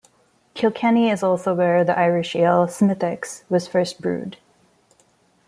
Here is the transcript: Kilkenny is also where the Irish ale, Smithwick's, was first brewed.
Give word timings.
Kilkenny 0.55 1.11
is 1.11 1.21
also 1.21 1.53
where 1.53 1.83
the 1.83 1.95
Irish 1.95 2.35
ale, 2.35 2.67
Smithwick's, 2.67 3.43
was 3.49 3.67
first 3.67 4.01
brewed. 4.01 4.37